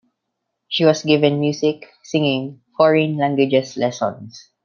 She 0.67 0.83
was 0.83 1.03
given 1.03 1.39
music, 1.39 1.87
singing, 2.01 2.61
foreign 2.75 3.17
languages 3.17 3.77
lessons. 3.77 4.49